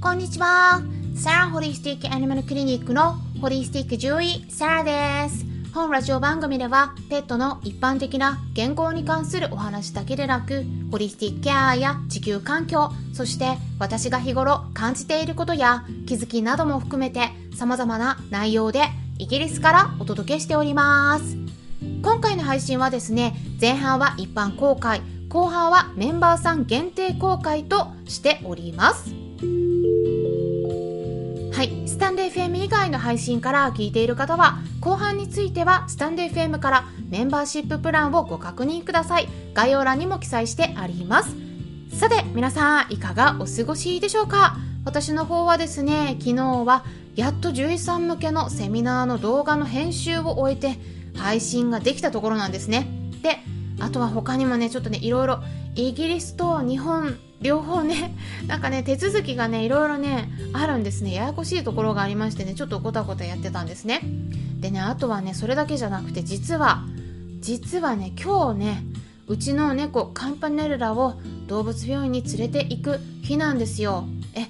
[0.00, 0.80] こんにちは。
[1.16, 5.44] サラホリスティックアニマルクリニックのホリスティック獣医、サラです。
[5.74, 18.84] 本ラジオ番組では、ペットの一般的な健康に関するお話だけでなく、ホリスティックケアや地球環境、そして私が日頃感じていることや気づきなども含めて様々な内容で
[19.18, 21.36] イギリスからお届けしております。
[22.02, 29.27] 今回の配信はですね、前半は一般公開、後半はメンバーさん限定公開としております。
[31.58, 39.28] はい、スタンド FM 以外の配信から聞いている方は、後半についてはスタンド FM からメンバーシッププランをご確認ください。
[39.54, 41.34] 概要欄にも記載してあります。
[41.98, 44.56] さて、皆さんいかがお過ごしでしょうか？
[44.84, 46.84] 私の方はですね、昨日は
[47.16, 50.78] やっと獣医さん向けのセミナーの動画の編集を終えて
[51.16, 52.86] 配信ができたところなんですね。
[53.20, 53.40] で、
[53.80, 55.40] あとは他にもね、ちょっとね、いろいろ
[55.78, 58.16] イギリスと日本両方ね、
[58.48, 61.14] なんかね、手続きがね、いろいろね、あるんですね。
[61.14, 64.00] ややこしいところがありましてね、ちょっとごたごたやってたんですね。
[64.58, 66.82] でね、あとはね、それだけじゃなくて、実は、
[67.40, 68.84] 実はね、今日ね、
[69.28, 71.14] うちの猫、カンパネルラを
[71.46, 74.08] 動物病院に連れて行く日なんですよ。
[74.34, 74.48] え、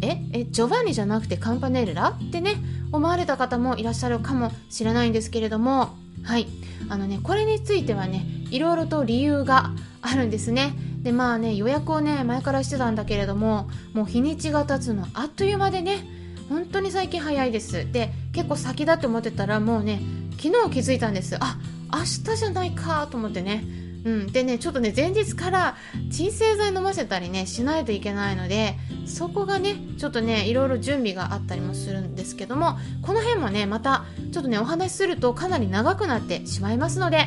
[0.00, 2.54] え、え、ジョバンニじゃなくてカンパネルラってね、
[2.92, 6.46] 思われた方もいらっしゃるかもしれないんですけれども、はい。
[6.88, 10.74] あのね、これについてはね、いろいろと理由があるんですね。
[11.02, 16.04] でまあね予約をね前からしてたんだけれどももう日にちが経つのあっという間でね
[16.48, 17.90] 本当に最近早いです。
[17.92, 20.00] で結構先だって思ってたらもうね
[20.40, 21.36] 昨日気づいたんです。
[21.40, 21.58] あ
[21.92, 23.64] 明日じゃないかと思ってね。
[24.04, 25.76] うん、でねちょっとね前日から
[26.10, 28.76] 鎮静剤飲ませたりねしないといけないので
[29.06, 37.26] そこがねちょっとねいろいろ準備があったりもするんですけどもこの辺もねまたちょっとねお話しするとかなり長くなってしまいますので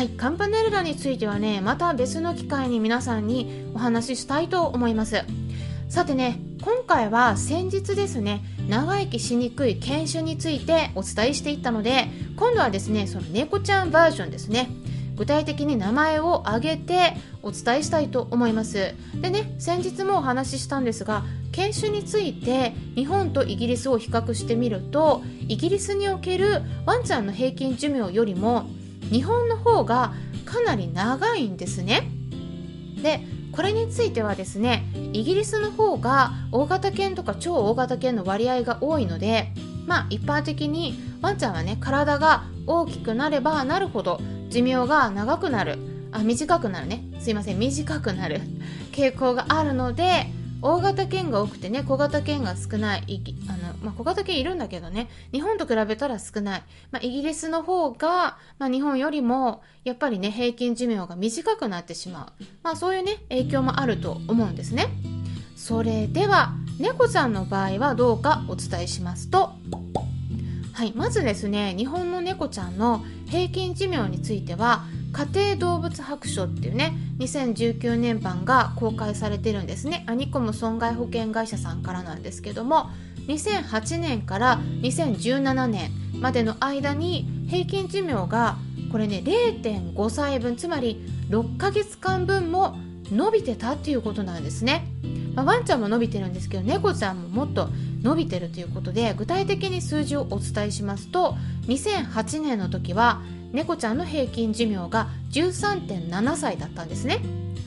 [0.00, 5.24] はい、カンパネルラについてはね、また別の機会に皆さんにお話ししたいと思います。
[5.90, 12.08] さてね、今回は先日ですね、長生きしにくい犬種についてお伝えしていったので、
[12.38, 14.70] 今度はですね、その猫ちゃんバージョンですね。
[15.16, 18.94] 具体的に名前を挙げてお伝えしたいと思います。
[19.16, 28.64] でね、先日もお話ししたんですが、犬種について日本とイギリスを比較してみると、イギリスにおけるワンちゃんの平均寿命よりも
[29.10, 30.12] 日本の方が
[30.44, 32.10] かなり長いんですね。
[33.02, 33.20] で
[33.52, 39.52] これについてはですねイギリスの方が大型犬とか超大型犬の割合が多いので
[39.86, 44.20] まあ一般的にワンちゃんはね体が大きくなればなるほど
[44.50, 45.78] 寿命が長くなる。
[46.12, 47.04] あ短くなるね。
[47.20, 48.40] すいません短くなる。
[48.92, 50.26] 傾向があるので
[50.62, 64.88] 大型犬が多くてね小型犬が少ないあの、まあ、小型犬いるんだけどね日本と比べたら少ない、まあ、イギリスの方が、まあ、日本よりもやっぱりね平均寿命が短くなってしまう、まあ、そういうね影響もあると思うんですね。
[65.56, 69.52] それでは猫ちゃんの場合はどうかお伝えしますと
[70.80, 80.04] はい、まずですね日本の猫ちゃんの平均寿命については家庭動物白書っていうね2019年版が公開されてるんですね。
[80.06, 82.88] アニコム損害保険会社さんからなんですけども
[83.26, 88.56] 2008年から2017年までの間に平均寿命が
[88.90, 92.78] これね0.5歳分つまり6ヶ月間分も
[93.12, 94.86] 伸びてたっていうことなんですね、
[95.34, 97.68] まあ、ワンちゃんも伸びてるんですけど猫ちゃんももっと
[98.02, 103.20] 伸びてるということで具体的に数字をお伝えしますと2008年の時は
[103.52, 107.20] 猫ちゃんの平均寿命が13.7歳だったんですね。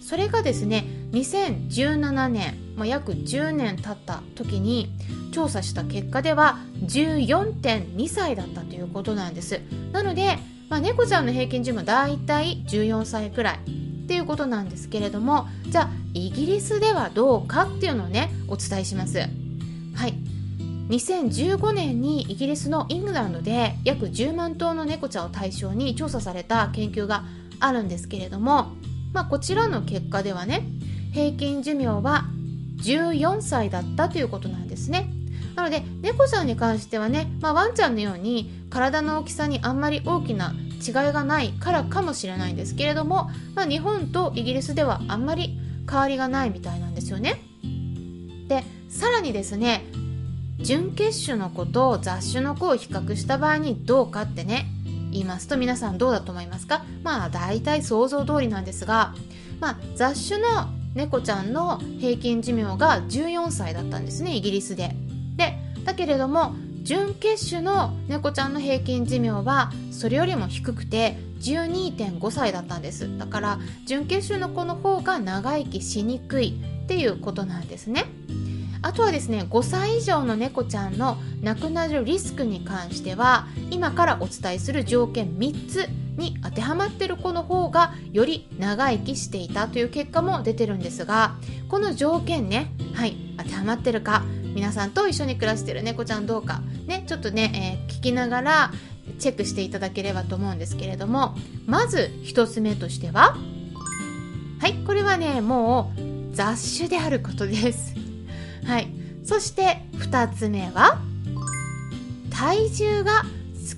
[0.00, 4.88] それがですね2017年、まあ、約10年経った時に
[5.32, 9.60] 調査した結果では14.2歳だったということなんです。
[9.92, 10.38] なので、
[10.68, 19.18] まあ、猫ちゃんの平均寿命だいたい14歳くらいっていうことなんですけれどもじゃあイギリスではどうかっていうのをねお伝えします。
[19.96, 20.14] はい。
[20.88, 27.24] 2015年にイギリスのイングランドで約10万頭の猫ちゃんを対象に調査された研究が
[27.58, 28.72] あるんですけれども、
[29.12, 30.62] まあ、こちらの結果ではね
[31.12, 32.26] 平均寿命は
[32.84, 35.10] 14歳だったということなんですね。
[35.56, 40.54] なので猫ちゃんに関してはね、まあ、ワンちゃんのように体の大きさにあんまり大きな
[40.86, 45.58] 違いがないからかもしれないんですけれども、まあ、日本とイギリスではあんまり
[45.90, 47.40] 変わりがないみたいなんですよね。
[48.48, 48.62] で
[48.96, 49.84] さらにですね
[50.58, 54.66] 準決種の子と雑種の子を比較した場合にどうかってね
[55.12, 56.82] 言いますと皆さんどうだと思いますか？
[57.02, 59.14] まあ大体想像通りなんですが、
[59.60, 64.96] まあ、雑種の猫ちゃんの平均寿命が14歳だったんですねイギリスで。
[65.36, 78.04] でだけれども準決種の猫ちゃんの平均寿命はそれよりも低くて12.5歳だったんですだから準決種の子の方が長生きしにくいっていうことなんですね。
[78.82, 91.36] あとはですね5歳以上の猫ちゃんの亡くなるリスクに関しては今からお伝えする条件3つに当てはまってる子の方がより長生きしていたという結果も出てるんですが
[91.68, 94.24] この条件ねはい当てはまってるか
[94.54, 98.72] 皆さんと一緒に暮らしてる猫ちゃんどうかねちょっとね、えー、聞きながら
[99.18, 101.36] チェックしていただければと思うんですけれども
[101.66, 103.36] まず1つ目としては
[104.60, 108.05] はいこれはねもう雑種であることです。
[108.66, 108.88] はい。
[109.24, 111.00] そして2つ目は
[112.30, 113.22] 体重が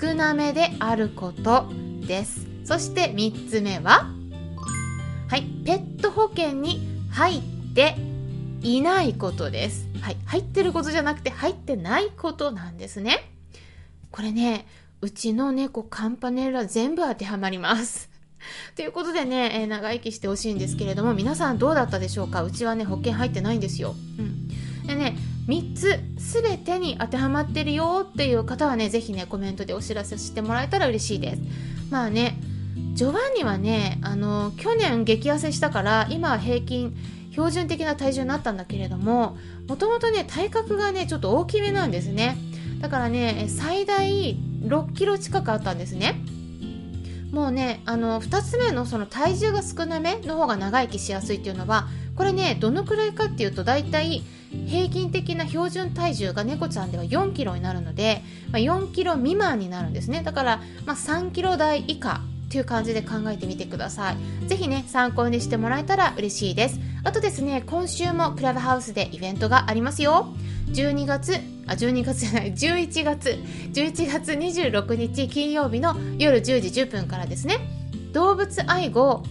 [0.00, 1.68] 少なめであること
[2.06, 2.46] です。
[2.64, 4.06] そして3つ目は
[5.28, 5.42] はい。
[5.64, 6.80] ペット保険に
[7.10, 7.42] 入っ
[7.74, 7.96] て
[8.62, 9.88] いないことです。
[10.00, 10.16] はい。
[10.26, 13.30] 入ってることじゃなくて入ってないことなんですね。
[14.10, 14.66] これね
[15.00, 18.08] うちの猫カンパネラ全部当てはまります。
[18.76, 22.42] ということでね、えー、長生きしてほしいんですけれども、皆さんどうだったでしょうか？
[22.42, 23.94] うちはね、保険入ってないんですよ。
[24.18, 24.48] うん。
[24.86, 25.16] でね、
[25.48, 31.42] 3つ全てに当てはまってるよっていう方はね、ぜひね、コメントでお知らせしてもらえたら嬉しいです。
[31.90, 32.38] まあね、
[32.94, 36.96] ジョバンニはね、あの、去年激痩せしたから、今は平均、
[37.30, 39.36] 標準的な体重になったんだけれども、
[39.68, 42.36] もともとね、体格がね、ちょっと大きめなんですね。
[42.80, 46.20] だからね、最大6キロ近くあったんですね。
[47.32, 54.22] もうねあの2つ目のその体重が少なめの方が長生きしやすいっていうのはこれねどのくらいかっていうと大体
[54.68, 60.22] 平均的な標準体重が猫ちゃんでは4キロになるので、まあ、4キロ未満になるんですね。
[60.22, 64.48] だから、まあ、3キロ台以下っていう感じで考えてみてください。
[64.48, 66.80] ぜひね参考にしてもらえたら嬉しいです。
[67.02, 70.26] あとですね今週もクラブハウスでイベントがありますよ。
[70.68, 71.34] 12月
[71.66, 73.38] あ12月じゃない11月
[73.72, 77.58] 11月26日金曜日の夜10時10分からですね。
[78.12, 79.22] 動物愛護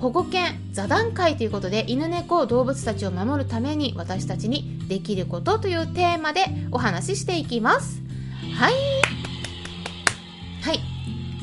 [0.00, 8.00] 保護犬座談会ということで犬猫動物たちを守るために私たちにできることというテーマでお話ししていきます。
[8.58, 8.72] はい。
[10.62, 10.89] はい。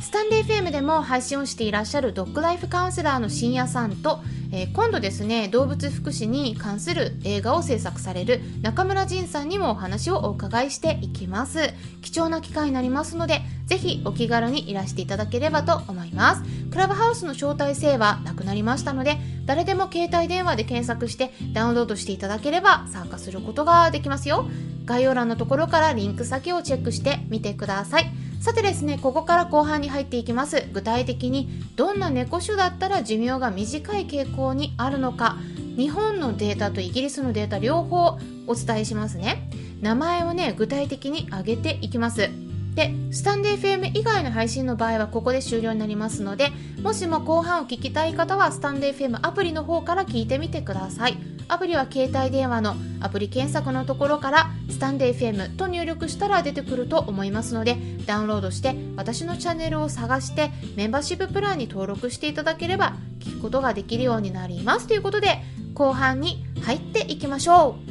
[0.08, 4.22] スタンデー FM でも配信をしていらっしゃるドッグライフカウンセラーの深夜さんと
[4.52, 11.74] えー、今度ですね動物福祉に関する映画を制作される中村仁さんにもお話をお伺いしていきます。
[12.02, 16.44] 貴重な機会になりますのでぜひお気軽にいらしていただければと思います。
[16.72, 24.48] クラブハウスの招待制はなくなりましたので誰でも携帯電話で検索してダウンロードしていただければ参加することができますよ。
[24.86, 28.27] 概要欄のところからリンク先をチェックしてみてください。
[28.40, 30.68] さてですねここから後半に入っていきます。
[30.72, 35.38] 具体的にどんな猫種だったら寿命が短い傾向にあるのか
[35.76, 38.18] 日本のデータとイギリスのデータ両方
[38.48, 39.50] お伝えしますね。
[39.82, 42.30] 名前をね具体的に挙げていきます。
[42.74, 46.52] でスタンデー FM 以外の配信の場合はここで終了になりますので
[46.84, 51.37] もしも後半を聞きたい方はスタンデー FM アプリの方から聞いてみてください。
[51.50, 64.88] アプリは携帯電話のアプリ検索のところからスタンデー FM と入力したら出てくると思いますのでダウンロードして私のチャンネルを探してメンバーシッププランに登録していただければ聞くことができるようになります。
[64.88, 65.42] ということで
[65.74, 67.87] 後半に入っていきましょう。